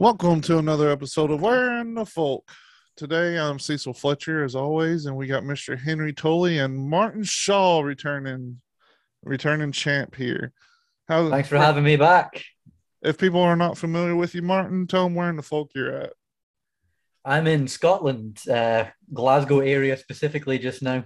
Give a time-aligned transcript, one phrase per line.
[0.00, 2.48] Welcome to another episode of Where in the Folk.
[2.96, 5.76] Today I'm Cecil Fletcher as always, and we got Mr.
[5.76, 8.60] Henry Tolley and Martin Shaw returning
[9.24, 10.52] returning champ here.
[11.08, 12.44] How, Thanks for having me back.
[13.02, 15.90] If people are not familiar with you, Martin, tell them where in the folk you're
[15.90, 16.12] at.
[17.24, 21.02] I'm in Scotland, uh, Glasgow area specifically just now.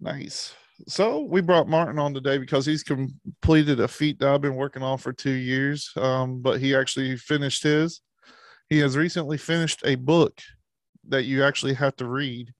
[0.00, 0.54] Nice.
[0.86, 4.82] So we brought Martin on today because he's completed a feat that I've been working
[4.82, 8.00] on for two years, um, but he actually finished his.
[8.68, 10.40] He has recently finished a book
[11.08, 12.52] that you actually have to read,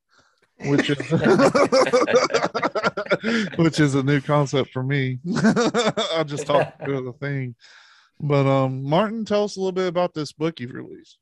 [0.66, 0.98] which is
[3.56, 5.20] which is a new concept for me.
[5.36, 7.54] I just talked through the thing,
[8.20, 11.19] but um, Martin, tell us a little bit about this book you've released.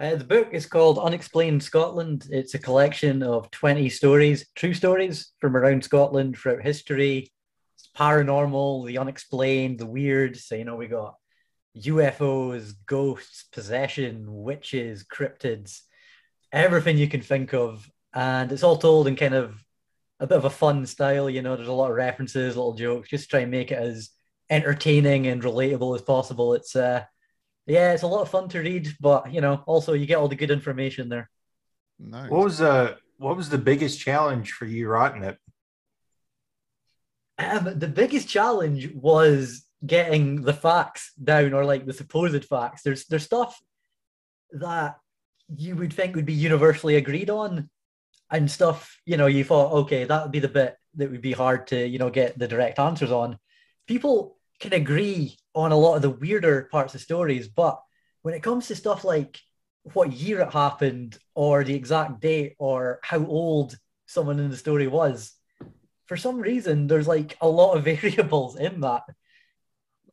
[0.00, 2.28] Uh, the book is called Unexplained Scotland.
[2.30, 7.32] It's a collection of 20 stories, true stories from around Scotland throughout history.
[7.74, 10.36] It's paranormal, the unexplained, the weird.
[10.36, 11.16] So, you know, we got
[11.76, 15.80] UFOs, ghosts, possession, witches, cryptids,
[16.52, 17.90] everything you can think of.
[18.14, 19.60] And it's all told in kind of
[20.20, 21.28] a bit of a fun style.
[21.28, 24.10] You know, there's a lot of references, little jokes, just try and make it as
[24.48, 26.54] entertaining and relatable as possible.
[26.54, 27.02] It's, uh,
[27.68, 30.28] yeah, it's a lot of fun to read, but you know, also you get all
[30.28, 31.30] the good information there.
[31.98, 32.30] Nice.
[32.30, 35.38] What was uh what was the biggest challenge for you writing it?
[37.38, 42.82] Um, the biggest challenge was getting the facts down, or like the supposed facts.
[42.82, 43.60] There's there's stuff
[44.52, 44.96] that
[45.54, 47.68] you would think would be universally agreed on,
[48.30, 51.32] and stuff you know you thought okay that would be the bit that would be
[51.32, 53.38] hard to you know get the direct answers on.
[53.86, 57.80] People can agree on a lot of the weirder parts of stories, but
[58.22, 59.40] when it comes to stuff like
[59.92, 63.76] what year it happened or the exact date or how old
[64.06, 65.34] someone in the story was,
[66.06, 69.02] for some reason there's like a lot of variables in that.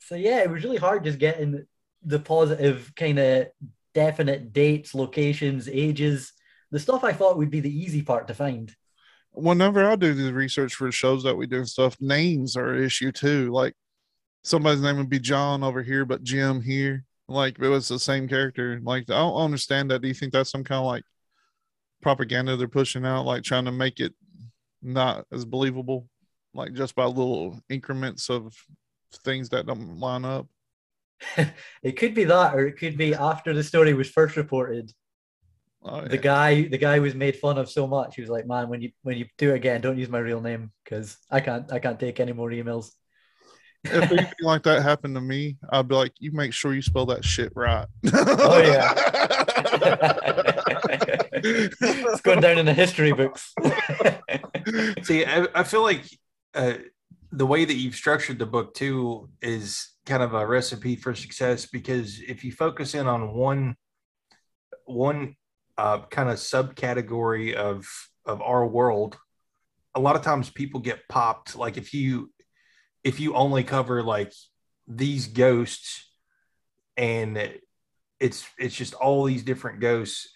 [0.01, 1.65] So yeah, it was really hard just getting
[2.03, 3.47] the positive kind of
[3.93, 6.33] definite dates, locations, ages,
[6.71, 8.75] the stuff I thought would be the easy part to find
[9.35, 12.83] whenever I do the research for shows that we do and stuff, names are an
[12.83, 13.51] issue too.
[13.51, 13.73] Like
[14.45, 17.03] somebody's name would be John over here, but Jim here.
[17.27, 18.79] Like it was the same character.
[18.83, 20.01] Like I don't understand that.
[20.01, 21.03] Do you think that's some kind of like
[22.01, 24.13] propaganda they're pushing out, like trying to make it
[24.83, 26.07] not as believable,
[26.53, 28.53] like just by little increments of
[29.23, 30.47] things that don't line up?
[31.81, 34.91] it could be that, or it could be after the story was first reported.
[35.81, 36.07] Oh, yeah.
[36.07, 38.15] The guy, the guy was made fun of so much.
[38.15, 40.41] He was like, "Man, when you when you do it again, don't use my real
[40.41, 42.91] name because I can't I can't take any more emails."
[43.85, 47.05] If anything like that happened to me, I'd be like, "You make sure you spell
[47.07, 48.93] that shit right." oh yeah,
[51.33, 53.53] it's going down in the history books.
[55.03, 56.03] See, I, I feel like
[56.53, 56.73] uh,
[57.31, 61.65] the way that you've structured the book too is kind of a recipe for success
[61.65, 63.75] because if you focus in on one
[64.85, 65.35] one
[65.77, 67.87] uh, kind of subcategory of
[68.25, 69.17] of our world,
[69.93, 71.55] a lot of times people get popped.
[71.55, 72.31] Like if you
[73.05, 74.33] if you only cover like
[74.87, 76.11] these ghosts
[76.97, 77.37] and
[78.19, 80.35] it's it's just all these different ghosts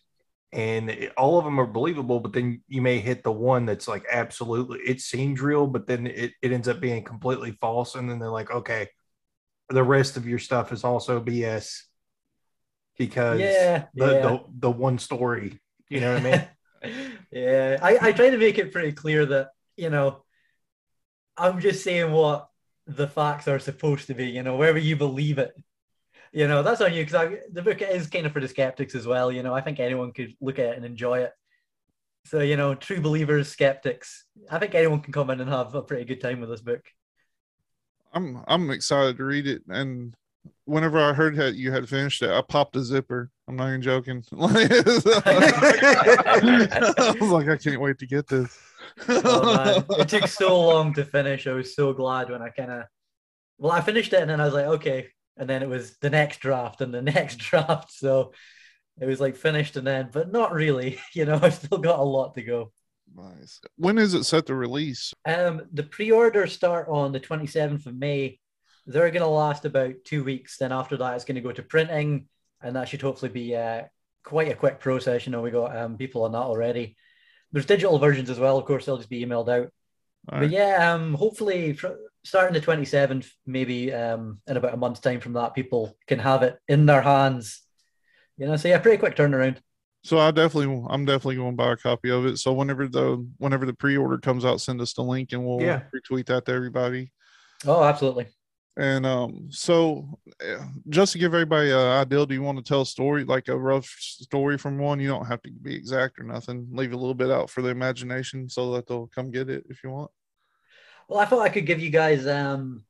[0.52, 3.88] and it, all of them are believable but then you may hit the one that's
[3.88, 8.10] like absolutely it seems real but then it, it ends up being completely false and
[8.10, 8.88] then they're like okay
[9.70, 11.82] the rest of your stuff is also bs
[12.98, 14.22] because yeah, the, yeah.
[14.22, 15.60] the, the one story
[15.90, 16.32] you know what i
[16.84, 20.24] mean yeah I, I try to make it pretty clear that you know
[21.38, 22.49] i'm just saying what
[22.90, 25.56] the facts are supposed to be, you know, wherever you believe it.
[26.32, 29.06] You know, that's on you because the book is kind of for the skeptics as
[29.06, 29.32] well.
[29.32, 31.32] You know, I think anyone could look at it and enjoy it.
[32.26, 35.82] So, you know, true believers, skeptics, I think anyone can come in and have a
[35.82, 36.84] pretty good time with this book.
[38.14, 40.16] I'm I'm excited to read it, and
[40.66, 43.30] whenever I heard that you had finished it, I popped a zipper.
[43.48, 44.24] I'm not even joking.
[44.34, 44.38] I
[47.20, 48.58] was like, I can't wait to get this
[49.08, 51.48] oh, it took so long to finish.
[51.48, 52.84] I was so glad when I kind of,
[53.58, 55.08] well, I finished it and then I was like, okay.
[55.38, 57.92] And then it was the next draft and the next draft.
[57.92, 58.34] So
[59.00, 61.00] it was like finished and then, but not really.
[61.14, 62.72] You know, I've still got a lot to go.
[63.16, 63.60] Nice.
[63.78, 65.14] When is it set to release?
[65.26, 68.40] Um, the pre-orders start on the 27th of May.
[68.86, 70.58] They're going to last about two weeks.
[70.58, 72.28] Then after that, it's going to go to printing,
[72.62, 73.84] and that should hopefully be uh,
[74.24, 75.26] quite a quick process.
[75.26, 76.96] You know, we got um, people on that already.
[77.52, 78.58] There's digital versions as well.
[78.58, 79.72] Of course, they'll just be emailed out.
[80.32, 80.42] Right.
[80.42, 81.78] But yeah, um, hopefully
[82.24, 86.44] starting the 27th, maybe um, in about a month's time from that, people can have
[86.44, 87.62] it in their hands.
[88.38, 89.58] You know, so yeah, pretty quick turnaround.
[90.04, 92.38] So I definitely, I'm definitely going to buy a copy of it.
[92.38, 95.84] So whenever the whenever the pre-order comes out, send us the link and we'll yeah.
[95.94, 97.12] retweet that to everybody.
[97.66, 98.28] Oh, absolutely.
[98.80, 100.08] And um, so
[100.42, 103.50] uh, just to give everybody an idea, do you want to tell a story, like
[103.50, 105.02] a rough story from one?
[105.02, 106.66] You don't have to be exact or nothing.
[106.72, 109.84] Leave a little bit out for the imagination so that they'll come get it if
[109.84, 110.12] you want.
[111.10, 112.86] Well, I thought I could give you guys um,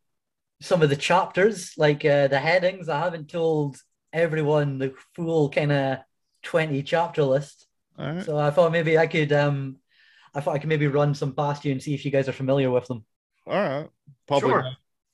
[0.62, 2.88] some of the chapters, like uh, the headings.
[2.88, 3.78] I haven't told
[4.14, 5.98] everyone the full kind of
[6.44, 7.66] 20 chapter list.
[7.98, 8.24] All right.
[8.24, 9.78] So I thought maybe I could um
[10.36, 12.34] I thought I could maybe run some past you and see if you guys are
[12.34, 13.04] familiar with them.
[13.48, 13.90] All right.
[14.28, 14.50] Probably.
[14.50, 14.72] Sure.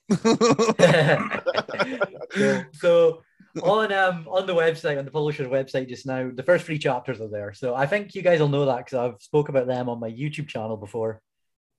[0.10, 0.20] Not.
[2.74, 3.22] so, so
[3.64, 7.22] on um on the website on the publisher's website just now the first three chapters
[7.22, 9.90] are there so i think you guys will know that because i've spoke about them
[9.90, 11.22] on my youtube channel before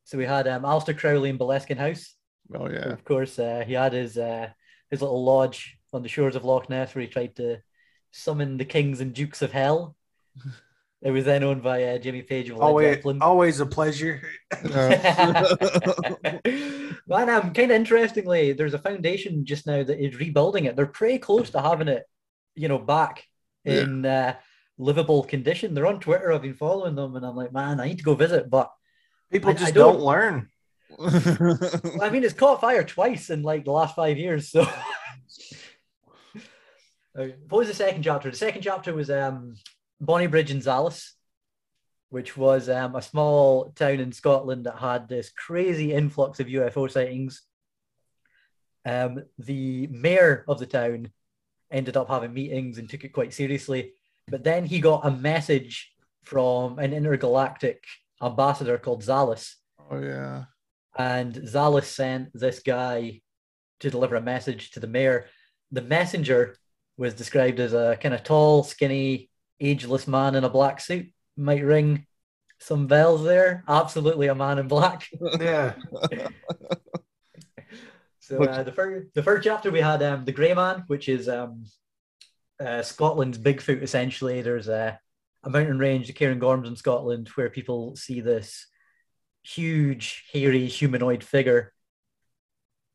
[0.05, 2.15] so we had um Aleister Crowley in Boleskine house
[2.55, 2.91] oh yeah.
[2.91, 4.49] of course uh, he had his uh
[4.91, 7.59] his little lodge on the shores of loch ness where he tried to
[8.11, 9.95] summon the kings and dukes of hell
[11.03, 14.23] it was then owned by uh, jimmy page of Always, always a pleasure.
[17.09, 20.75] Man, um, kind of interestingly, there's a foundation just now that is rebuilding it.
[20.75, 22.05] They're pretty close to having it,
[22.57, 23.25] you know, back
[23.65, 23.83] Yeah.
[23.83, 24.35] in uh,
[24.79, 25.73] livable condition.
[25.73, 26.33] They're on Twitter.
[26.33, 28.51] I've been following them, and I'm like, man, I need to go visit.
[28.51, 28.71] But
[29.31, 30.49] People I- just I don't- don't learn.
[30.99, 34.51] well, I mean, it's caught fire twice in like the last five years.
[34.51, 34.67] So,
[37.19, 38.31] Uh, what was the second chapter?
[38.31, 39.55] The second chapter was um,
[40.03, 41.13] Bonnybridge and Zalus,
[42.11, 46.91] which was um, a small town in Scotland that had this crazy influx of UFO
[46.91, 47.43] sightings.
[48.85, 51.11] Um, the mayor of the town
[51.71, 53.93] ended up having meetings and took it quite seriously.
[54.29, 55.93] But then he got a message
[56.25, 57.85] from an intergalactic
[58.23, 59.55] ambassador called Zalus.
[59.91, 60.45] oh yeah.
[60.97, 63.21] and Zalus sent this guy
[63.81, 65.27] to deliver a message to the mayor.
[65.71, 66.57] The messenger
[66.97, 69.31] was described as a kind of tall, skinny,
[69.61, 71.13] ageless man in a black suit.
[71.37, 72.07] Might ring
[72.59, 73.65] some bells there.
[73.69, 75.09] Absolutely a man in black.
[75.41, 75.75] Yeah.
[78.27, 81.29] So uh, the first the first chapter we had um, the Grey Man, which is
[81.29, 81.65] um,
[82.59, 83.83] uh, Scotland's Bigfoot.
[83.83, 84.99] Essentially, there's a,
[85.45, 88.67] a mountain range, the Cairngorms in Scotland, where people see this
[89.45, 91.73] huge, hairy humanoid figure.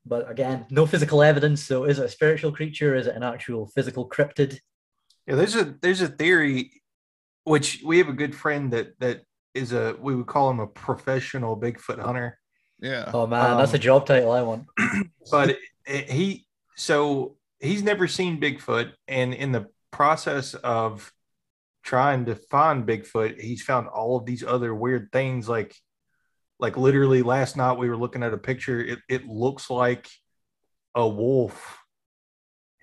[0.06, 1.64] But again, no physical evidence.
[1.64, 2.94] So, is it a spiritual creature?
[2.94, 4.60] Is it an actual physical cryptid?
[5.28, 6.81] Yeah, there's a there's a theory,
[7.44, 9.22] which we have a good friend that that
[9.54, 12.38] is a we would call him a professional Bigfoot hunter.
[12.80, 13.12] Yeah.
[13.14, 14.66] Oh man, that's a Um, job title I want.
[15.32, 16.46] but it- he
[16.76, 21.12] so he's never seen Bigfoot, and in the process of
[21.84, 25.50] trying to find Bigfoot, he's found all of these other weird things.
[25.50, 25.76] Like,
[26.60, 28.80] like literally last night we were looking at a picture.
[28.80, 30.08] It it looks like
[30.96, 31.78] a wolf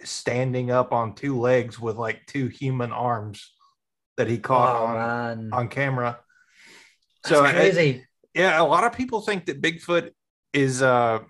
[0.04, 3.52] standing up on two legs with like two human arms
[4.18, 6.20] that he caught Oh on man, on camera.
[7.24, 8.04] So crazy.
[8.34, 10.10] yeah, a lot of people think that Bigfoot
[10.52, 11.20] is uh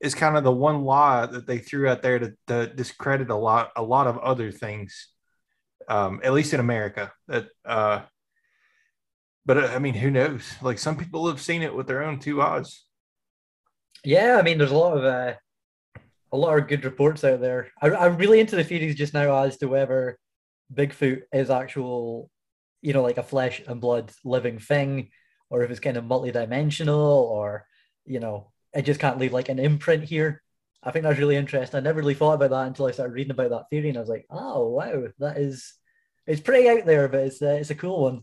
[0.00, 3.36] is kind of the one law that they threw out there to, to discredit a
[3.36, 5.08] lot a lot of other things.
[5.88, 7.12] Um, at least in America.
[7.28, 8.02] That uh
[9.44, 10.54] but uh, I mean, who knows?
[10.62, 12.84] Like some people have seen it with their own two eyes.
[14.04, 15.34] Yeah, I mean, there's a lot of uh,
[16.32, 17.70] a lot of good reports out there.
[17.80, 20.18] I, I'm really into the theories just now as to whether
[20.72, 22.30] Bigfoot is actual,
[22.80, 25.10] you know, like a flesh and blood living thing,
[25.50, 27.66] or if it's kind of multidimensional, or
[28.04, 30.42] you know, it just can't leave like an imprint here.
[30.82, 31.78] I think that's really interesting.
[31.78, 34.00] I never really thought about that until I started reading about that theory, and I
[34.00, 35.74] was like, oh wow, that is
[36.26, 38.22] it's pretty out there, but it's uh, it's a cool one.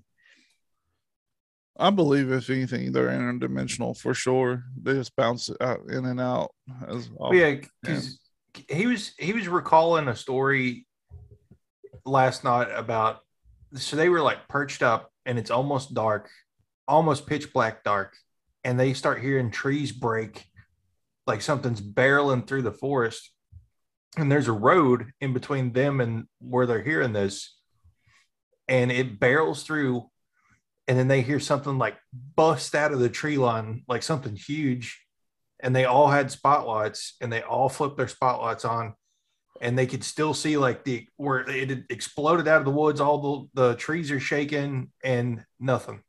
[1.78, 4.64] I believe if anything, they're interdimensional for sure.
[4.82, 6.52] They just bounce out in and out
[6.88, 7.38] as But often.
[7.38, 8.20] yeah, because
[8.68, 10.86] he was he was recalling a story
[12.06, 13.20] last night about
[13.76, 16.30] so they were like perched up and it's almost dark,
[16.88, 18.16] almost pitch black dark,
[18.64, 20.46] and they start hearing trees break,
[21.28, 23.32] like something's barreling through the forest,
[24.18, 27.58] and there's a road in between them and where they're hearing this,
[28.68, 30.10] and it barrels through.
[30.88, 31.98] And then they hear something like
[32.36, 35.00] bust out of the tree line, like something huge,
[35.60, 38.96] and they all had spotlights and they all flipped their spotlights on
[39.62, 43.00] and they could still see like the where it had exploded out of the woods
[43.02, 46.02] all the, the trees are shaking and nothing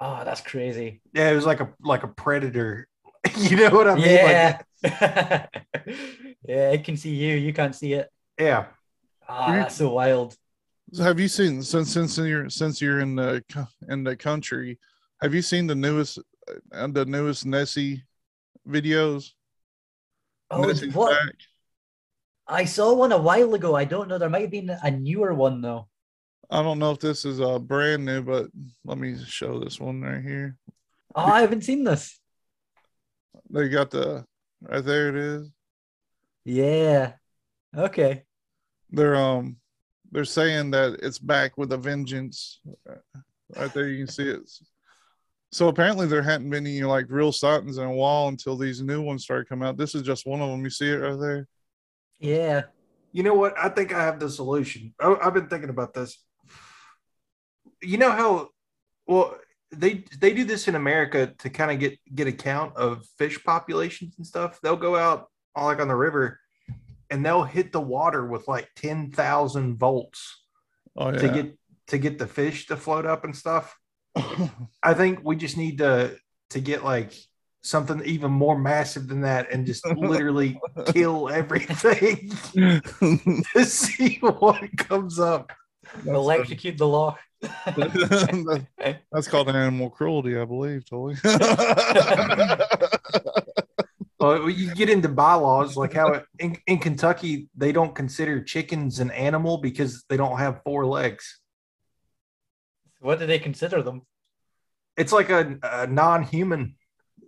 [0.00, 1.00] Oh, that's crazy.
[1.12, 2.88] yeah it was like a like a predator
[3.38, 4.58] you know what i mean yeah.
[4.82, 4.84] like
[6.46, 7.36] yeah, it can see you.
[7.36, 8.10] You can't see it.
[8.38, 8.66] yeah
[9.26, 10.36] Ah, that's so wild.
[10.92, 13.42] So have you seen since since you're since you're in the
[13.88, 14.78] in the country?
[15.22, 16.18] Have you seen the newest
[16.74, 18.04] uh, the newest Nessie
[18.68, 19.30] videos?
[20.50, 21.12] Oh, Nessie's what?
[21.18, 21.34] back.
[22.46, 23.74] I saw one a while ago.
[23.74, 24.18] I don't know.
[24.18, 25.88] There might have been a newer one though.
[26.50, 28.48] I don't know if this is uh brand new, but
[28.84, 30.56] let me show this one right here.
[31.14, 32.20] Oh, I haven't seen this.
[33.50, 34.24] They got the
[34.68, 35.50] Right there it is.
[36.44, 37.12] Yeah.
[37.76, 38.22] Okay.
[38.90, 39.56] They're um
[40.10, 42.60] they're saying that it's back with a vengeance.
[43.56, 44.40] Right there, you can see it.
[45.52, 49.02] So apparently there hadn't been any like real sightings in a while until these new
[49.02, 49.76] ones started coming out.
[49.76, 50.64] This is just one of them.
[50.64, 51.48] You see it right there.
[52.24, 52.62] Yeah.
[53.12, 53.54] You know what?
[53.58, 54.94] I think I have the solution.
[54.98, 56.18] I, I've been thinking about this.
[57.82, 58.48] You know how
[59.06, 59.36] well
[59.70, 63.42] they they do this in America to kind of get get a count of fish
[63.44, 64.58] populations and stuff.
[64.62, 66.40] They'll go out all like on the river
[67.10, 70.42] and they'll hit the water with like 10,000 volts
[70.96, 71.18] Oh yeah.
[71.18, 73.76] to get to get the fish to float up and stuff.
[74.82, 76.16] I think we just need to
[76.50, 77.12] to get like
[77.64, 82.30] something even more massive than that and just literally kill everything
[83.54, 85.50] to see what comes up.
[86.06, 87.16] Electrocute the law.
[89.12, 91.16] That's called animal cruelty, I believe, Totally.
[94.20, 98.98] Well, you get into bylaws like how it, in, in Kentucky they don't consider chickens
[99.00, 101.40] an animal because they don't have four legs.
[103.00, 104.02] What do they consider them?
[104.96, 106.76] It's like a, a non-human.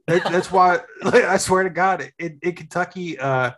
[0.06, 3.52] That, that's why I swear to God, in, in Kentucky, uh,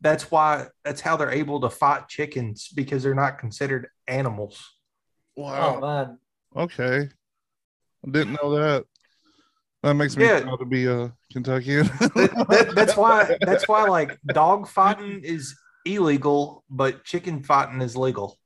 [0.00, 4.66] that's why that's how they're able to fight chickens because they're not considered animals.
[5.36, 5.76] wow.
[5.76, 6.18] Oh man.
[6.56, 7.08] Okay.
[8.06, 8.86] I didn't know that.
[9.82, 10.40] That makes me Yeah.
[10.40, 11.86] proud to be a Kentuckian.
[12.14, 17.96] That, that, that's why that's why like dog fighting is illegal, but chicken fighting is
[17.96, 18.38] legal.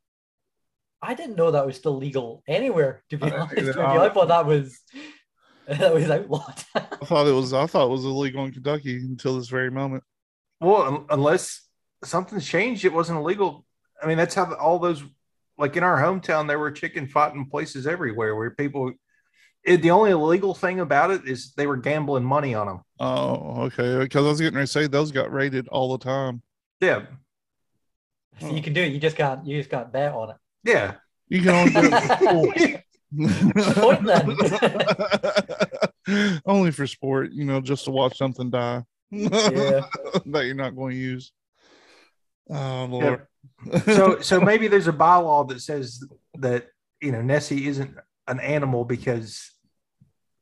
[1.03, 3.83] I didn't know that was still legal anywhere, to be honest with you.
[3.83, 4.81] uh, I thought that was
[5.79, 6.65] that was what?
[6.75, 10.05] I thought it was I thought it was illegal in Kentucky until this very moment.
[10.61, 11.63] Well, un- unless
[12.03, 13.65] something's changed, it wasn't illegal.
[14.03, 15.03] I mean, that's how the, all those,
[15.57, 18.93] like in our hometown, there were chicken fighting places everywhere where people.
[19.65, 22.81] It, the only illegal thing about it is they were gambling money on them.
[23.01, 23.99] Oh, okay.
[24.01, 26.43] Because I was getting ready to say those got raided all the time.
[26.81, 27.05] Yeah,
[28.41, 30.37] so you can do it, you just can't you just can't bet on it.
[30.65, 30.95] yeah.
[31.29, 32.85] You can only do it
[33.17, 35.91] Point for
[36.47, 38.83] only for sport, you know, just to watch something die.
[39.11, 39.83] Yeah.
[40.27, 41.33] that you're not going to use.
[42.51, 43.27] Oh Lord.
[43.87, 46.05] So, so maybe there's a bylaw that says
[46.35, 46.67] that
[47.01, 47.95] you know Nessie isn't
[48.27, 49.51] an animal because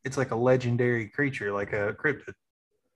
[0.05, 2.35] it's like a legendary creature, like a cryptid.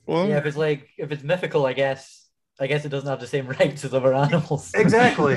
[0.06, 2.28] well, Yeah, if it's like if it's mythical, I guess
[2.59, 4.73] I guess it doesn't have the same rights as other animals.
[4.75, 5.37] Exactly.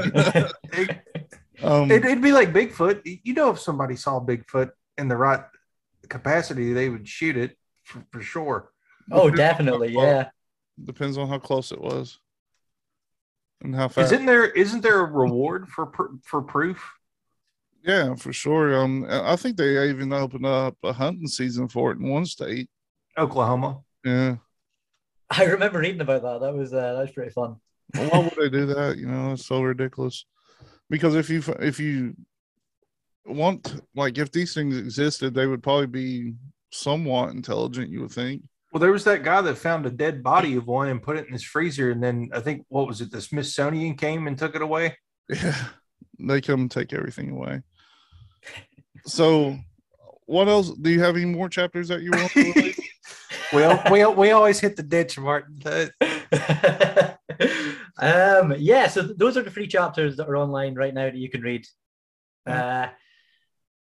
[1.59, 3.01] It, um, it, would be like Bigfoot.
[3.23, 5.41] You know, if somebody saw Bigfoot in the right
[6.07, 8.71] capacity, they would shoot it for, for sure.
[9.11, 10.29] oh, definitely, yeah.
[10.83, 12.19] depends on how close it was
[13.61, 14.11] and how fast.
[14.11, 16.83] Isn't there isn't there a reward for pr- for proof?
[17.83, 18.75] Yeah, for sure.
[18.77, 22.69] Um, I think they even opened up a hunting season for it in one state.
[23.17, 23.79] Oklahoma.
[24.03, 24.35] Yeah.
[25.29, 26.41] I remember reading about that.
[26.41, 27.57] That was uh, that was pretty fun.
[27.95, 28.97] Well, why would they do that?
[28.97, 30.25] You know, it's so ridiculous.
[30.89, 32.15] Because if you if you
[33.25, 36.33] want like if these things existed, they would probably be
[36.71, 37.91] somewhat intelligent.
[37.91, 38.43] You would think.
[38.71, 41.25] Well, there was that guy that found a dead body of one and put it
[41.25, 43.11] in his freezer, and then I think what was it?
[43.11, 44.95] The Smithsonian came and took it away.
[45.27, 45.55] Yeah,
[46.19, 47.61] they come and take everything away.
[49.05, 49.57] So,
[50.25, 50.71] what else?
[50.71, 52.31] Do you have any more chapters that you want?
[52.31, 52.79] To release?
[53.53, 55.61] we, we, we always hit the ditch, Martin.
[57.99, 61.05] That- um, yeah, so th- those are the three chapters that are online right now
[61.05, 61.65] that you can read.
[62.45, 62.87] Uh,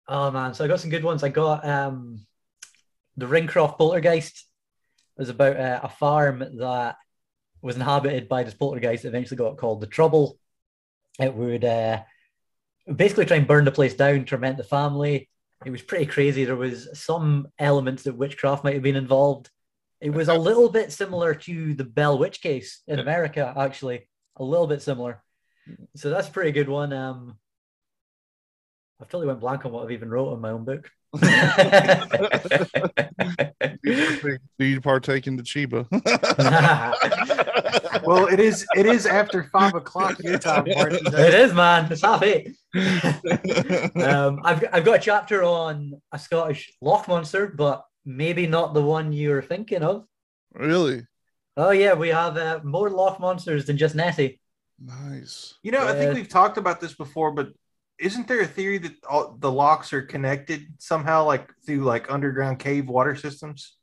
[0.08, 1.24] oh man, so I got some good ones.
[1.24, 2.26] I got um,
[3.18, 4.46] the Ringcroft Poltergeist.
[5.18, 6.96] It was about uh, a farm that
[7.62, 9.04] was inhabited by this poltergeist.
[9.04, 10.38] That eventually got called the Trouble.
[11.20, 12.02] It would uh,
[12.94, 15.30] basically try and burn the place down, torment the family.
[15.66, 16.46] It was pretty crazy.
[16.46, 19.50] There was some elements of witchcraft might have been involved.
[20.02, 24.44] It was a little bit similar to the Bell Witch case in America, actually, a
[24.44, 25.24] little bit similar.
[25.96, 26.92] So that's a pretty good one.
[26.92, 27.38] Um,
[29.00, 30.90] I've totally went blank on what I've even wrote in my own book.
[34.58, 35.86] Do you partake in the Chiba?
[38.06, 41.00] well, it is it is after five o'clock your time, Martin.
[41.06, 41.92] it is, man.
[41.92, 42.56] It's half eight.
[42.76, 48.82] um, I've I've got a chapter on a Scottish loch monster, but maybe not the
[48.82, 50.06] one you're thinking of.
[50.54, 51.08] really
[51.58, 54.40] Oh yeah, we have uh, more loch monsters than just Nessie.
[54.80, 55.56] nice.
[55.64, 57.50] You know, I think we've talked about this before, but
[58.00, 62.60] isn't there a theory that all, the lochs are connected somehow, like through like underground
[62.60, 63.76] cave water systems?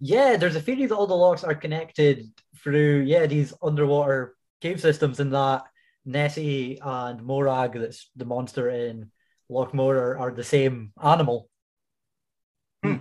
[0.00, 2.26] Yeah, there's a theory that all the lochs are connected
[2.62, 5.64] through yeah these underwater cave systems, and that
[6.04, 9.10] Nessie and Morag, that's the monster in
[9.48, 11.48] Loch Morar, are the same animal,
[12.82, 12.96] Hmm.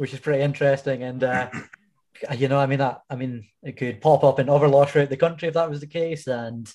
[0.00, 1.02] Which is pretty interesting.
[1.02, 1.50] And uh,
[2.38, 5.16] you know, I mean that I mean it could pop up in other throughout the
[5.18, 6.26] country if that was the case.
[6.26, 6.72] And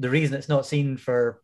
[0.00, 1.40] the reason it's not seen for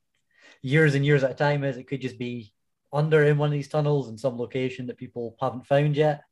[0.61, 2.53] years and years at a time is it could just be
[2.93, 6.23] under in one of these tunnels in some location that people haven't found yet.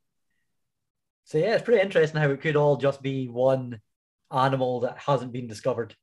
[1.27, 3.81] So yeah, it's pretty interesting how it could all just be one
[4.33, 5.95] animal that hasn't been discovered.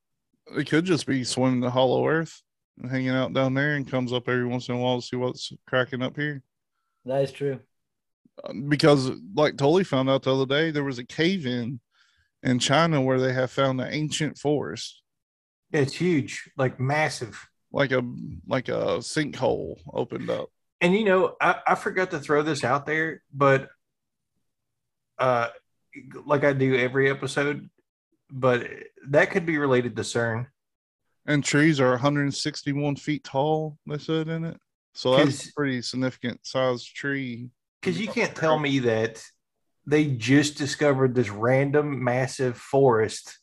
[0.56, 2.40] It could just be swimming the hollow earth
[2.88, 5.52] hanging out down there and comes up every once in a while to see what's
[5.66, 6.42] cracking up here.
[7.04, 7.60] That is true.
[8.68, 11.80] Because, like Tully found out the other day, there was a cave in
[12.42, 15.02] in China where they have found an ancient forest.
[15.72, 17.48] It's huge, like massive.
[17.72, 18.02] Like a
[18.46, 20.48] like a sinkhole opened up.
[20.80, 23.68] And you know, I, I forgot to throw this out there, but
[25.18, 25.48] uh
[26.26, 27.68] like I do every episode,
[28.30, 28.68] but
[29.08, 30.46] that could be related to CERN.
[31.26, 34.58] And trees are 161 feet tall, they said in it.
[34.94, 37.50] So that's a pretty significant sized tree.
[37.86, 39.22] Because you can't tell me that
[39.86, 43.38] they just discovered this random massive forest.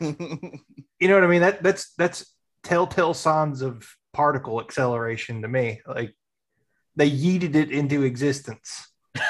[1.00, 1.40] You know what I mean?
[1.42, 5.82] That that's that's telltale signs of particle acceleration to me.
[5.86, 6.14] Like
[6.96, 8.88] they yeeted it into existence.
[9.16, 9.20] I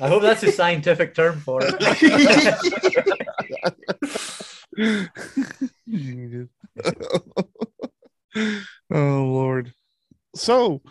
[0.00, 1.74] I hope that's a scientific term for it.
[8.36, 8.58] oh
[8.90, 9.72] Lord.
[10.34, 10.82] So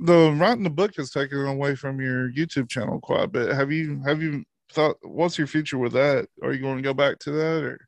[0.00, 3.54] the writing the book has taken away from your YouTube channel quite a bit.
[3.54, 6.28] Have you have you thought what's your future with that?
[6.42, 7.78] Are you going to go back to that or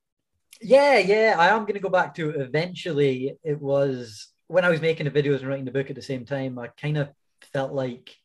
[0.61, 3.37] Yeah, yeah, I am going to go back to it eventually.
[3.43, 6.25] It was when I was making the videos and writing the book at the same
[6.25, 7.11] time, I kind of
[7.52, 8.17] felt like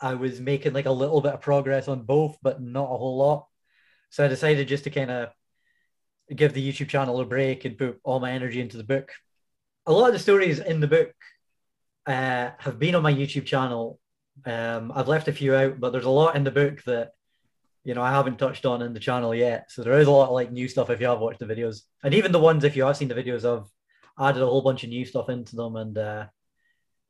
[0.00, 3.16] I was making like a little bit of progress on both, but not a whole
[3.16, 3.46] lot.
[4.10, 5.28] So I decided just to kind of
[6.34, 9.12] give the YouTube channel a break and put all my energy into the book.
[9.86, 11.12] A lot of the stories in the book
[12.06, 13.98] uh, have been on my YouTube channel.
[14.44, 17.10] Um, I've left a few out, but there's a lot in the book that
[17.84, 19.70] you know I haven't touched on in the channel yet.
[19.70, 21.82] So there is a lot of like new stuff if you have watched the videos,
[22.02, 23.68] and even the ones if you have seen the videos, I've
[24.18, 26.26] added a whole bunch of new stuff into them, and uh,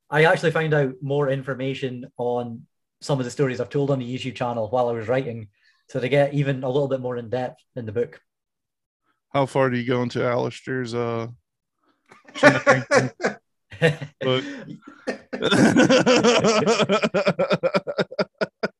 [0.09, 2.67] I actually found out more information on
[3.01, 5.49] some of the stories I've told on the YouTube channel while I was writing,
[5.89, 8.21] so to get even a little bit more in depth in the book.
[9.31, 11.27] how far do you go into Aleister's uh?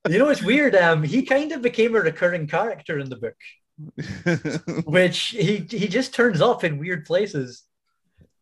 [0.09, 0.75] you know, it's weird.
[0.75, 3.37] Um, he kind of became a recurring character in the book,
[4.87, 7.65] which he he just turns up in weird places.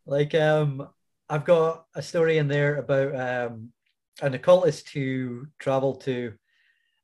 [0.05, 0.87] Like, um,
[1.29, 3.71] I've got a story in there about um,
[4.21, 6.33] an occultist who traveled to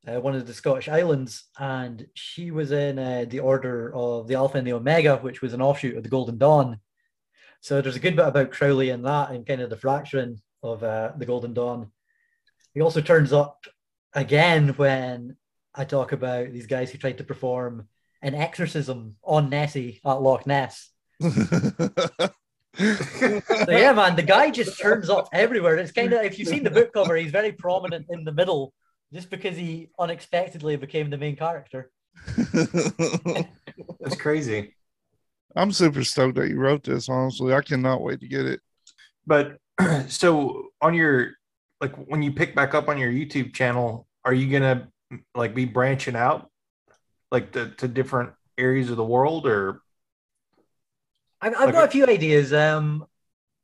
[0.08, 4.36] uh, one of the Scottish islands, and she was in uh, the Order of the
[4.36, 6.80] Alpha and the Omega, which was an offshoot of the Golden Dawn.
[7.68, 10.84] So there's a good bit about Crowley in that, and kind of the fracturing of
[10.84, 11.92] uh, the Golden Dawn.
[12.74, 13.66] He also turns up
[14.14, 15.36] again when
[15.76, 17.90] I talk about these guys who tried to perform
[18.22, 20.92] an exorcism on Nessie at Loch Ness.
[21.20, 21.30] So
[23.68, 25.76] yeah, man, the guy just turns up everywhere.
[25.76, 28.74] It's kind of if you've seen the book cover, he's very prominent in the middle,
[29.12, 31.92] just because he unexpectedly became the main character.
[34.00, 34.77] That's crazy.
[35.58, 37.10] I'm super stoked that you wrote this.
[37.10, 38.62] Honestly, I cannot wait to get it.
[39.26, 39.58] But
[40.08, 41.32] so on your
[41.82, 44.90] like when you pick back up on your YouTube channel, are you gonna
[45.36, 46.50] like be branching out
[47.32, 49.82] like to, to different areas of the world or
[51.42, 52.52] I've, I've got a few ideas.
[52.52, 53.06] Um,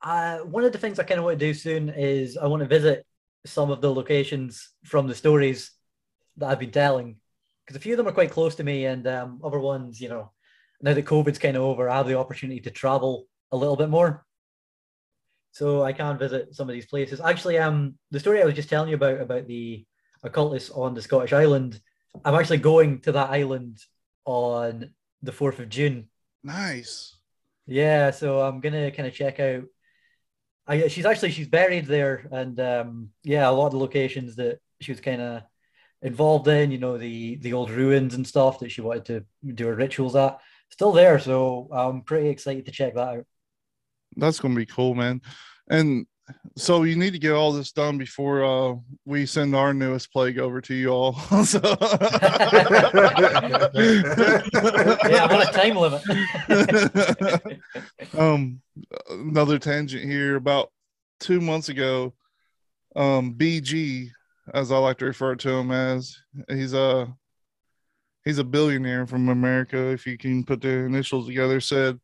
[0.02, 2.62] uh, one of the things I kind of want to do soon is I want
[2.62, 3.06] to visit
[3.46, 5.72] some of the locations from the stories
[6.38, 7.18] that I've been telling,
[7.66, 10.10] because a few of them are quite close to me, and um, other ones, you
[10.10, 10.32] know,
[10.84, 13.90] now that COVID's kind of over, I have the opportunity to travel a little bit
[13.90, 14.26] more.
[15.54, 17.22] So I can visit some of these places.
[17.22, 19.86] Actually, um, the story I was just telling you about about the
[20.24, 21.80] occultists on the Scottish island,
[22.26, 23.78] I'm actually going to that island
[24.26, 24.92] on
[25.22, 26.10] the fourth of June.
[26.44, 27.16] Nice.
[27.66, 29.64] Yeah, so I'm gonna kind of check out.
[30.68, 34.60] I she's actually she's buried there, and um, yeah, a lot of the locations that
[34.82, 35.44] she was kind of
[36.02, 39.68] involved in, you know, the the old ruins and stuff that she wanted to do
[39.68, 40.40] her rituals at,
[40.74, 41.20] still there.
[41.20, 43.26] So I'm pretty excited to check that out.
[44.18, 45.22] That's gonna be cool, man.
[45.70, 46.06] And
[46.58, 50.40] so you need to get all this done before uh we send our newest plague
[50.40, 51.14] over to you all.
[51.46, 51.60] So-
[53.84, 56.02] Yeah, I'm on a time limit.
[58.18, 58.62] um
[59.10, 60.72] another tangent here about
[61.20, 62.14] two months ago
[62.96, 64.10] um bg
[64.54, 66.16] as i like to refer to him as
[66.50, 67.08] he's a
[68.26, 72.00] he's a billionaire from america if you can put the initials together said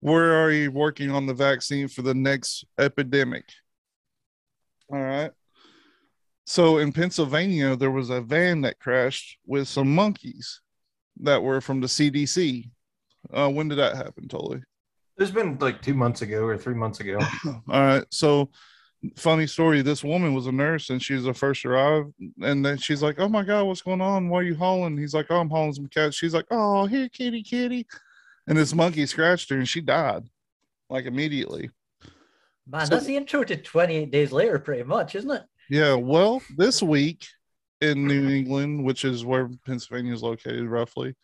[0.00, 3.44] where are you working on the vaccine for the next epidemic
[4.92, 5.30] All right.
[6.46, 10.60] So in Pennsylvania, there was a van that crashed with some monkeys
[11.20, 12.68] that were from the CDC.
[13.32, 14.62] Uh, when did that happen, Totally?
[15.16, 17.18] There's been like two months ago or three months ago.
[17.46, 18.04] All right.
[18.10, 18.50] So,
[19.16, 19.82] funny story.
[19.82, 22.12] This woman was a nurse and she's the first arrived.
[22.42, 24.28] And then she's like, Oh my God, what's going on?
[24.28, 24.96] Why are you hauling?
[24.96, 26.16] He's like, Oh, I'm hauling some cats.
[26.16, 27.86] She's like, Oh, here, kitty, kitty.
[28.46, 30.24] And this monkey scratched her and she died
[30.90, 31.70] like immediately.
[32.66, 35.42] Man, So- that's the intro to 28 Days Later, pretty much, isn't it?
[35.70, 35.94] Yeah.
[35.94, 37.26] Well, this week
[37.80, 41.14] in New England, which is where Pennsylvania is located roughly,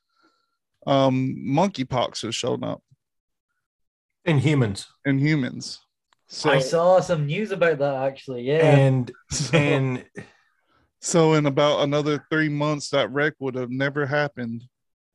[0.87, 2.83] um, monkeypox has shown up
[4.25, 4.89] in humans.
[5.05, 5.81] in humans.
[6.33, 8.43] So, I saw some news about that actually.
[8.43, 8.65] Yeah.
[8.65, 10.05] And so, and
[11.01, 14.63] so in about another three months, that wreck would have never happened.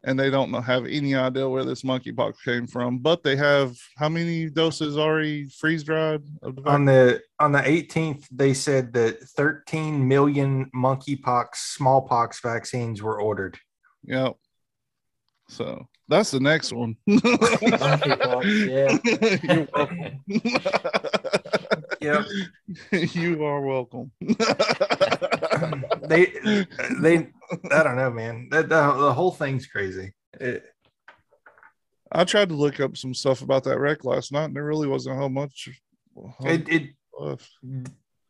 [0.03, 2.99] And they don't know, have any idea where this monkeypox came from.
[2.99, 6.21] But they have how many doses already freeze dried
[6.65, 13.57] on the on the 18th, they said that 13 million monkeypox, smallpox vaccines were ordered.
[14.03, 14.35] Yep.
[15.49, 16.95] So that's the next one.
[18.45, 18.97] Yeah.
[22.01, 22.25] Yep.
[23.15, 24.11] you are welcome.
[26.07, 26.25] they
[26.99, 27.29] they
[27.71, 28.49] I don't know, man.
[28.51, 30.13] That the, the whole thing's crazy.
[30.39, 30.63] It,
[32.11, 34.87] I tried to look up some stuff about that wreck last night, and there really
[34.87, 35.69] wasn't how much.
[36.15, 36.89] how it it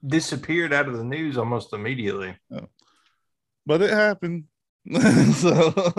[0.05, 2.35] disappeared out of the news almost immediately.
[3.65, 4.45] but it happened.
[5.33, 5.93] so,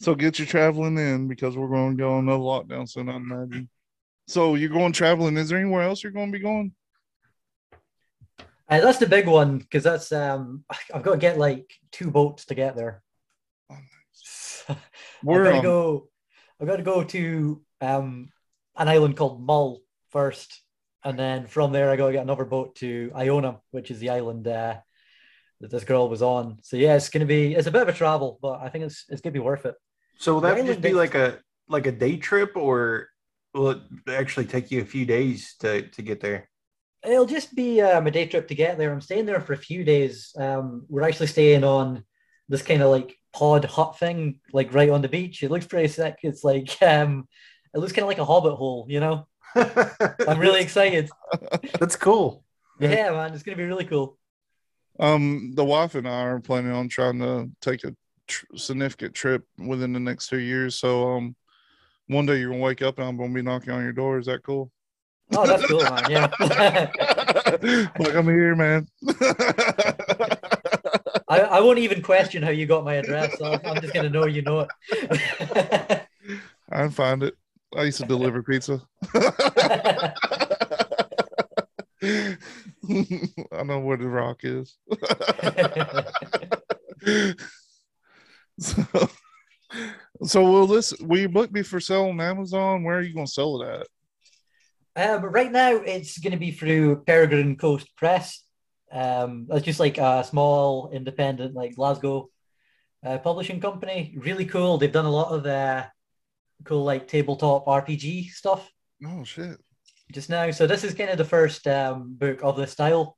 [0.00, 3.08] so get your traveling in because we're going to go on another lockdown soon.
[3.08, 3.68] I imagine.
[4.26, 5.36] So you're going traveling.
[5.36, 6.72] Is there anywhere else you're going to be going?
[8.70, 12.44] Uh, that's the big one because that's um I've got to get like two boats
[12.46, 13.02] to get there.
[13.70, 14.76] I've
[15.22, 16.08] We're got to go.
[16.60, 18.28] I've got to go to um
[18.76, 19.80] an island called Mull
[20.10, 20.62] first,
[21.02, 24.10] and then from there I got to get another boat to Iona, which is the
[24.10, 24.76] island uh,
[25.60, 26.58] that this girl was on.
[26.62, 29.06] So yeah, it's gonna be it's a bit of a travel, but I think it's
[29.08, 29.74] it's gonna be worth it.
[30.18, 33.08] So will that Really just be like a like a day trip or
[33.54, 36.48] will it actually take you a few days to to get there?
[37.04, 38.92] It'll just be um, a day trip to get there.
[38.92, 40.34] I'm staying there for a few days.
[40.36, 42.04] Um, we're actually staying on
[42.48, 45.42] this kind of like pod hut thing, like right on the beach.
[45.42, 46.16] It looks pretty sick.
[46.22, 47.28] It's like um,
[47.72, 49.26] it looks kind of like a hobbit hole, you know.
[49.54, 51.08] I'm really excited.
[51.78, 52.44] That's cool.
[52.80, 54.18] Yeah, man, it's gonna be really cool.
[55.00, 57.94] Um, the wife and I are planning on trying to take a
[58.28, 60.76] tr- significant trip within the next two years.
[60.76, 61.36] So, um,
[62.06, 64.18] one day you're gonna wake up and I'm gonna be knocking on your door.
[64.18, 64.70] Is that cool?
[65.36, 66.10] Oh, that's cool, man.
[66.10, 66.30] Yeah.
[67.98, 68.86] like I'm here, man.
[71.28, 73.36] I, I won't even question how you got my address.
[73.38, 76.06] So I'm just gonna know you know it.
[76.70, 77.34] I find it.
[77.76, 78.80] I used to deliver pizza.
[79.14, 80.14] I
[83.64, 84.78] know where the rock is.
[88.60, 89.08] so,
[90.24, 92.82] so will this will you book me for sale on Amazon?
[92.82, 93.86] Where are you gonna sell it at?
[94.96, 98.42] Um, right now, it's going to be through Peregrine Coast Press.
[98.90, 102.30] Um, it's just like a small independent, like Glasgow
[103.06, 104.16] uh, publishing company.
[104.18, 104.76] Really cool.
[104.76, 105.86] They've done a lot of uh,
[106.64, 108.68] cool, like tabletop RPG stuff
[109.06, 109.58] Oh shit.
[110.12, 110.50] just now.
[110.50, 113.16] So this is kind of the first um, book of the style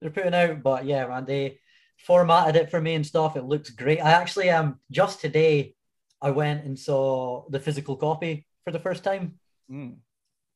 [0.00, 0.62] they're putting out.
[0.62, 1.58] But yeah, man, they
[2.06, 3.36] formatted it for me and stuff.
[3.36, 4.00] It looks great.
[4.00, 5.74] I actually um just today
[6.20, 9.38] I went and saw the physical copy for the first time.
[9.70, 9.96] Mm.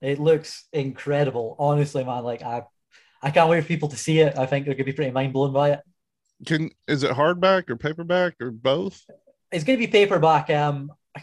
[0.00, 1.56] It looks incredible.
[1.58, 2.62] Honestly, man, like I
[3.22, 4.38] I can't wait for people to see it.
[4.38, 5.80] I think they're gonna be pretty mind blown by it.
[6.46, 9.04] Can is it hardback or paperback or both?
[9.52, 10.50] It's gonna be paperback.
[10.50, 11.22] Um I,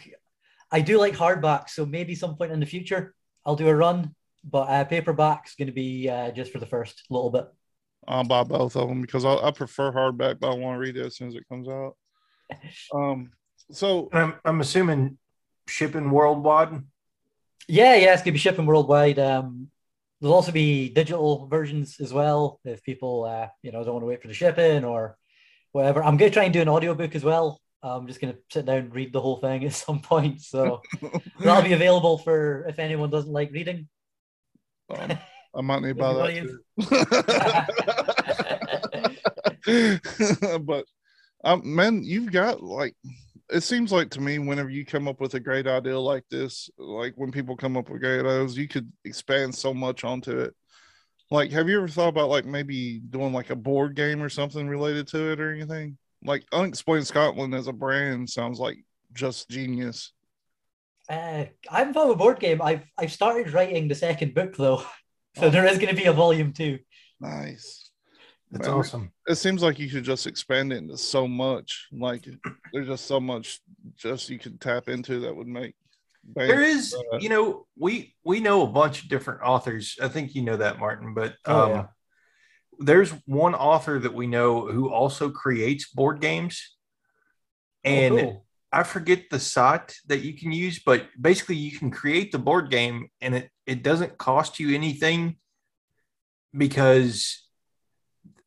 [0.70, 4.14] I do like hardback, so maybe some point in the future I'll do a run.
[4.44, 7.46] But uh, paperback's gonna be uh, just for the first little bit.
[8.06, 10.96] I'll buy both of them because I, I prefer hardback, but I want to read
[10.96, 11.96] it as soon as it comes out.
[12.94, 13.30] Um,
[13.70, 15.16] so I'm I'm assuming
[15.66, 16.82] shipping worldwide.
[17.66, 19.18] Yeah, yeah, it's gonna be shipping worldwide.
[19.18, 19.68] Um,
[20.20, 24.06] there'll also be digital versions as well if people, uh, you know, don't want to
[24.06, 25.16] wait for the shipping or
[25.72, 26.02] whatever.
[26.02, 27.60] I'm gonna try and do an audiobook as well.
[27.82, 30.82] I'm just gonna sit down and read the whole thing at some point, so
[31.40, 33.88] that'll be available for if anyone doesn't like reading.
[34.90, 35.18] um,
[35.54, 36.58] I might need to buy that
[40.64, 40.84] but
[41.44, 42.94] um, man, you've got like
[43.50, 46.70] it seems like to me whenever you come up with a great idea like this,
[46.78, 50.54] like when people come up with great ideas, you could expand so much onto it.
[51.30, 54.68] Like, have you ever thought about like maybe doing like a board game or something
[54.68, 55.98] related to it or anything?
[56.24, 58.78] Like Unexplained Scotland as a brand sounds like
[59.12, 60.12] just genius.
[61.08, 62.62] Uh, I haven't thought of a board game.
[62.62, 64.84] I've I've started writing the second book though,
[65.36, 66.78] so there is going to be a volume two.
[67.20, 67.90] Nice.
[68.50, 69.12] That's Man, awesome.
[69.26, 71.88] It seems like you could just expand it into so much.
[71.90, 72.26] Like
[72.72, 73.60] there's just so much
[73.96, 75.74] just you could tap into that would make.
[76.22, 79.96] bang- There is, uh, you know, we we know a bunch of different authors.
[80.02, 81.14] I think you know that, Martin.
[81.14, 81.86] But Oh, um, yeah.
[82.78, 86.76] there's one author that we know who also creates board games,
[87.84, 88.46] and oh, cool.
[88.72, 92.70] I forget the site that you can use, but basically you can create the board
[92.70, 95.36] game and it, it doesn't cost you anything
[96.56, 97.46] because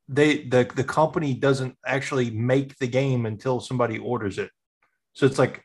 [0.08, 4.50] they the, the company doesn't actually make the game until somebody orders it.
[5.14, 5.64] So it's like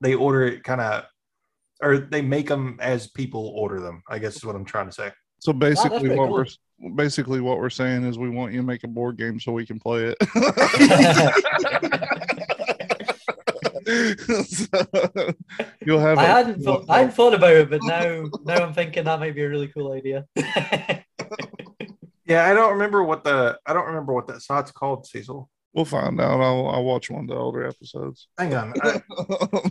[0.00, 1.04] they order it kind of
[1.82, 4.92] or they make them as people order them, I guess is what I'm trying to
[4.92, 5.10] say.
[5.40, 6.44] So basically, pretty what cool.
[6.80, 9.52] we're basically what we're saying is we want you to make a board game so
[9.52, 10.16] we can play it.
[13.86, 14.66] So,
[15.86, 16.18] you'll have.
[16.18, 19.20] I a- hadn't thought, I hadn't thought about it, but now now I'm thinking that
[19.20, 20.26] might be a really cool idea.
[22.24, 25.48] Yeah, I don't remember what the I don't remember what that site's called, Cecil.
[25.72, 26.40] We'll find out.
[26.40, 28.28] I'll, I'll watch one of the older episodes.
[28.38, 28.72] Hang on.
[28.82, 29.00] I,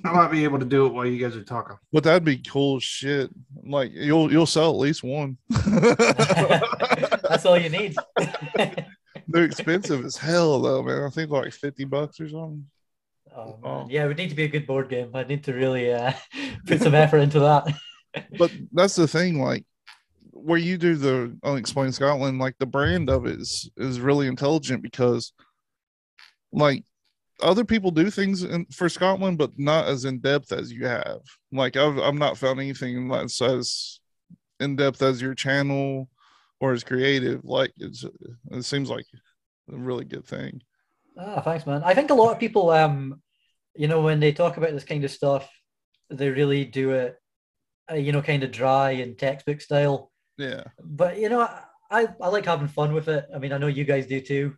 [0.06, 1.78] I might be able to do it while you guys are talking.
[1.92, 3.32] but that'd be cool shit.
[3.66, 5.38] Like you'll you'll sell at least one.
[5.50, 7.96] That's all you need.
[9.28, 11.04] They're expensive as hell though, man.
[11.04, 12.66] I think like fifty bucks or something.
[13.36, 13.88] Oh, Oh.
[13.90, 15.12] Yeah, it would need to be a good board game.
[15.14, 16.14] I need to really uh,
[16.68, 17.68] put some effort into that.
[18.38, 19.66] But that's the thing, like
[20.32, 24.84] where you do the unexplained Scotland, like the brand of it is is really intelligent
[24.84, 25.34] because
[26.52, 26.84] like
[27.42, 31.22] other people do things in, for Scotland, but not as in depth as you have.
[31.52, 34.00] Like I've I've not found anything that's as
[34.60, 36.10] in depth as your channel
[36.60, 37.44] or as creative.
[37.44, 38.06] Like it's
[38.52, 39.06] it seems like
[39.74, 40.62] a really good thing.
[41.18, 41.82] Ah, thanks, man.
[41.84, 43.22] I think a lot of people, um,
[43.76, 45.50] you know, when they talk about this kind of stuff,
[46.10, 47.18] they really do it,
[47.92, 50.12] uh, you know, kind of dry and textbook style.
[50.38, 50.64] Yeah.
[50.82, 53.26] But you know, I, I I like having fun with it.
[53.34, 54.56] I mean, I know you guys do too.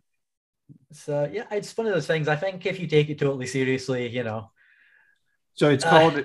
[0.92, 2.28] So yeah, it's one of those things.
[2.28, 4.50] I think if you take it totally seriously, you know,
[5.54, 6.24] So it's Uh, called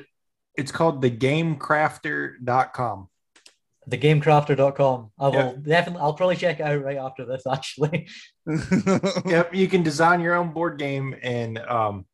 [0.56, 3.10] it's called the gamecrafter.com.
[3.90, 5.12] thegamecrafter.com.
[5.20, 5.54] I will Yeah.
[5.62, 7.44] definitely, I'll probably check it out right after this.
[7.52, 8.08] Actually,
[9.26, 12.06] Yep, you can design your own board game and um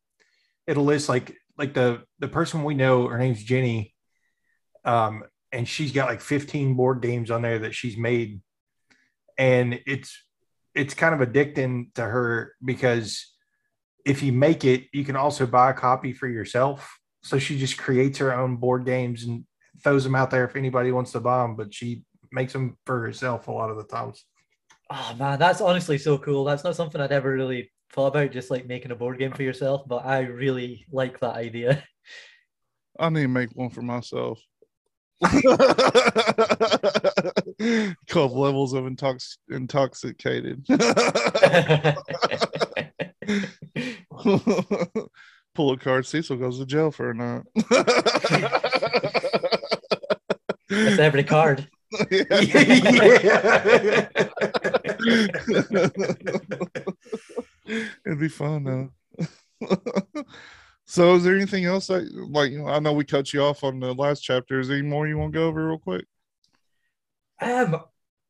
[0.70, 3.94] it'll list like like the the person we know, her name's Jenny.
[4.84, 8.40] Um and she's got like 15 board games on there that she's made.
[9.36, 10.16] And it's
[10.74, 13.34] it's kind of addicting to her because
[14.06, 16.98] if you make it, you can also buy a copy for yourself.
[17.22, 19.44] So she just creates her own board games and
[19.82, 23.00] throws them out there if anybody wants to buy them, but she makes them for
[23.00, 24.24] herself a lot of the times.
[24.90, 26.44] oh man, that's honestly so cool.
[26.44, 29.42] That's not something I'd ever really thought about, just like making a board game for
[29.42, 29.82] yourself.
[29.86, 31.84] But I really like that idea.
[32.98, 34.40] I need to make one for myself.
[38.08, 40.64] Called levels of intox- intoxicated.
[45.54, 47.42] Pull a card, Cecil goes to jail for a night.
[50.70, 51.68] It's every card.
[52.10, 54.08] yeah.
[57.70, 59.28] It'd be fun though.
[60.84, 63.62] so, is there anything else that, like, you know, I know we cut you off
[63.64, 64.60] on the last chapter.
[64.60, 66.06] Is there any more you want to go over real quick?
[67.40, 67.80] Um,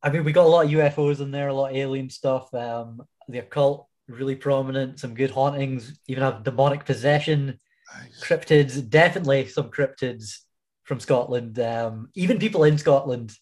[0.03, 2.53] I mean, we got a lot of UFOs in there, a lot of alien stuff.
[2.53, 7.59] Um, the occult really prominent, some good hauntings, even have demonic possession,
[8.21, 10.39] cryptids, definitely some cryptids
[10.83, 11.59] from Scotland.
[11.59, 13.33] Um, even people in Scotland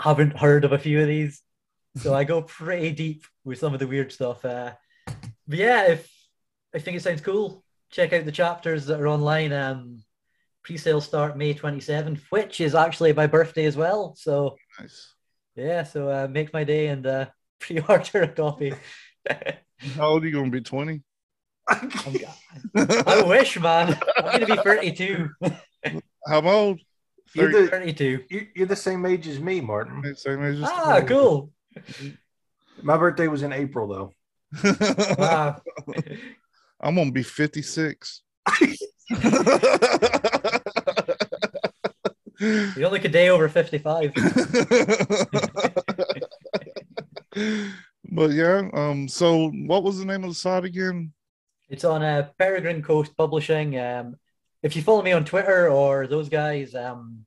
[0.00, 1.40] haven't heard of a few of these,
[1.96, 4.44] so I go pretty deep with some of the weird stuff.
[4.44, 4.72] Uh,
[5.46, 6.10] but yeah, if
[6.74, 9.52] I think it sounds cool, check out the chapters that are online.
[9.52, 10.02] Um,
[10.62, 14.14] pre-sale start May 27th, which is actually my birthday as well.
[14.16, 15.14] So Nice.
[15.56, 17.26] yeah, so uh, make my day and uh,
[17.60, 18.72] pre-order a copy.
[19.96, 20.62] How old are you going to be?
[20.62, 21.02] 20?
[21.68, 23.98] I'm- wish, man.
[24.18, 25.28] I'm gonna be 32.
[26.26, 26.80] How old?
[27.34, 28.24] You're the, 32.
[28.30, 30.14] you- you're the same age as me, Martin.
[30.16, 31.06] same age as Ah, 20.
[31.06, 31.50] cool.
[32.82, 34.12] My birthday was in April, though.
[35.18, 35.60] Wow.
[36.80, 38.22] I'm gonna be 56.
[42.40, 44.12] You're like a day over 55.
[48.12, 51.12] but yeah, um, so what was the name of the site again?
[51.68, 53.78] It's on uh, Peregrine Coast Publishing.
[53.78, 54.16] Um,
[54.62, 57.24] if you follow me on Twitter or those guys, um,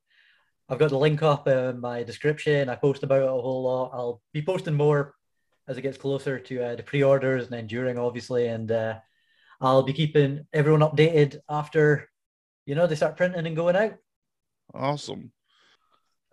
[0.69, 2.69] I've got the link up in my description.
[2.69, 3.91] I post about it a whole lot.
[3.93, 5.15] I'll be posting more
[5.67, 8.47] as it gets closer to uh, the pre-orders and then during, obviously.
[8.47, 8.95] And uh,
[9.60, 12.10] I'll be keeping everyone updated after,
[12.65, 13.95] you know, they start printing and going out.
[14.73, 15.32] Awesome.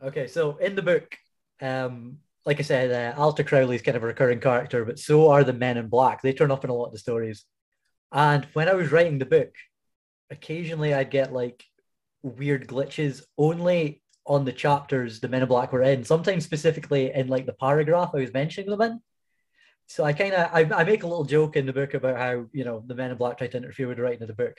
[0.03, 1.17] Okay, so in the book,
[1.61, 5.31] um, like I said, uh, Aleister Crowley is kind of a recurring character, but so
[5.31, 6.21] are the Men in Black.
[6.21, 7.45] They turn up in a lot of the stories.
[8.13, 9.51] And when I was writing the book,
[10.31, 11.65] occasionally I'd get like
[12.23, 17.29] weird glitches only on the chapters the Men in Black were in, sometimes specifically in
[17.29, 19.01] like the paragraph I was mentioning them in.
[19.87, 22.47] So I kind of I, I make a little joke in the book about how
[22.53, 24.57] you know the Men in Black tried to interfere with the writing of the book.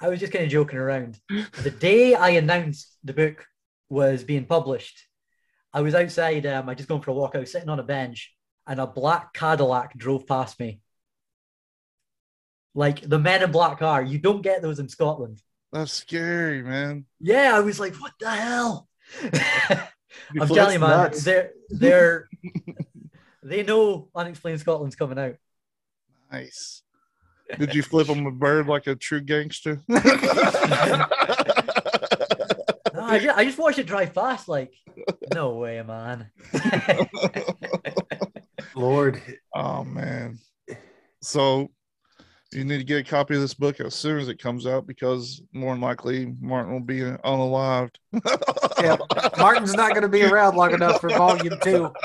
[0.00, 1.18] I was just kind of joking around.
[1.28, 3.46] the day I announced the book
[3.88, 5.06] was being published,
[5.72, 6.46] I was outside.
[6.46, 7.34] Um, I just gone for a walk.
[7.34, 8.34] I was sitting on a bench,
[8.66, 10.80] and a black Cadillac drove past me.
[12.74, 15.42] Like the Men in Black car, you don't get those in Scotland.
[15.72, 17.06] That's scary, man.
[17.20, 18.88] Yeah, I was like, what the hell?
[20.40, 21.24] I'm telling you, man, nuts.
[21.24, 22.28] they're they're
[23.48, 25.36] they know Unexplained Scotland's coming out.
[26.30, 26.82] Nice.
[27.58, 29.80] Did you flip him a bird like a true gangster?
[32.98, 34.48] No, I, just, I just watched it drive past.
[34.48, 34.74] Like,
[35.32, 36.30] no way, man.
[38.74, 39.22] Lord,
[39.54, 40.38] oh man.
[41.22, 41.70] So
[42.52, 44.86] you need to get a copy of this book as soon as it comes out
[44.86, 47.96] because more than likely Martin will be unalived.
[48.82, 48.96] yeah,
[49.38, 51.92] Martin's not going to be around long enough for volume two.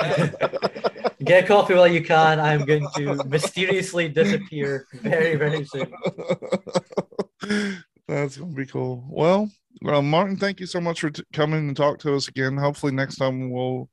[1.24, 2.38] Get a copy while you can.
[2.38, 5.90] I'm going to mysteriously disappear very, very soon.
[8.08, 9.02] That's gonna be cool.
[9.08, 9.48] Well,
[9.80, 12.56] well, Martin, thank you so much for t- coming and talk to us again.
[12.58, 13.88] Hopefully, next time we'll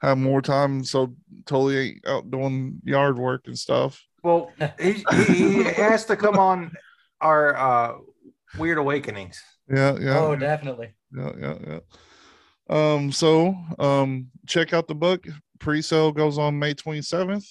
[0.00, 0.82] have more time.
[0.82, 1.14] So
[1.46, 4.04] totally out doing yard work and stuff.
[4.22, 6.72] Well, he, he, he has to come on
[7.20, 7.98] our uh,
[8.58, 9.42] Weird Awakenings.
[9.68, 10.18] Yeah, yeah.
[10.18, 10.94] Oh, definitely.
[11.16, 11.78] yeah, yeah, yeah.
[12.68, 15.24] Um, so um, check out the book.
[15.58, 17.44] Pre-sale goes on May 27th.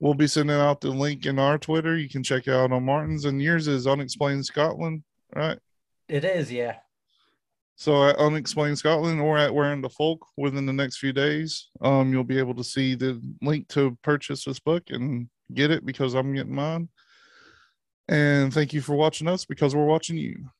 [0.00, 1.96] We'll be sending out the link in our Twitter.
[1.96, 5.02] You can check it out on Martin's, and yours is Unexplained Scotland,
[5.34, 5.58] right?
[6.08, 6.76] It is, yeah.
[7.76, 12.12] So at Unexplained Scotland or at Wearing the Folk within the next few days, um,
[12.12, 16.14] you'll be able to see the link to purchase this book and get it because
[16.14, 16.88] I'm getting mine.
[18.08, 20.50] And thank you for watching us because we're watching you.